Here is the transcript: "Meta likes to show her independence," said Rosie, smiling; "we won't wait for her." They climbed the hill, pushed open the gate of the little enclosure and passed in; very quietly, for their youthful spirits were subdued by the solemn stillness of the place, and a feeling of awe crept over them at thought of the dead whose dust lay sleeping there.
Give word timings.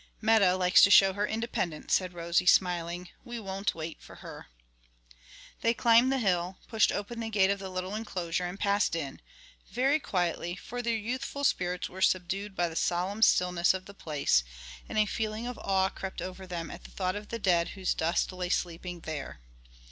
"Meta 0.19 0.55
likes 0.55 0.83
to 0.83 0.89
show 0.89 1.13
her 1.13 1.27
independence," 1.27 1.93
said 1.93 2.15
Rosie, 2.15 2.47
smiling; 2.47 3.09
"we 3.23 3.39
won't 3.39 3.75
wait 3.75 4.01
for 4.01 4.15
her." 4.15 4.47
They 5.61 5.75
climbed 5.75 6.11
the 6.11 6.17
hill, 6.17 6.57
pushed 6.67 6.91
open 6.91 7.19
the 7.19 7.29
gate 7.29 7.51
of 7.51 7.59
the 7.59 7.69
little 7.69 7.93
enclosure 7.93 8.47
and 8.47 8.59
passed 8.59 8.95
in; 8.95 9.21
very 9.69 9.99
quietly, 9.99 10.55
for 10.55 10.81
their 10.81 10.97
youthful 10.97 11.43
spirits 11.43 11.87
were 11.87 12.01
subdued 12.01 12.55
by 12.55 12.67
the 12.67 12.75
solemn 12.75 13.21
stillness 13.21 13.75
of 13.75 13.85
the 13.85 13.93
place, 13.93 14.43
and 14.89 14.97
a 14.97 15.05
feeling 15.05 15.45
of 15.45 15.59
awe 15.59 15.89
crept 15.89 16.19
over 16.19 16.47
them 16.47 16.71
at 16.71 16.83
thought 16.83 17.15
of 17.15 17.29
the 17.29 17.37
dead 17.37 17.67
whose 17.77 17.93
dust 17.93 18.31
lay 18.33 18.49
sleeping 18.49 19.01
there. 19.01 19.39